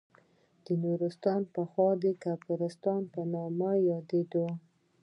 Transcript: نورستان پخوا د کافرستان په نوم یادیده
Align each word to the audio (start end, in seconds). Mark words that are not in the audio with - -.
نورستان 0.81 1.41
پخوا 1.53 1.89
د 2.03 2.05
کافرستان 2.23 3.01
په 3.13 3.21
نوم 3.31 3.59
یادیده 3.89 4.45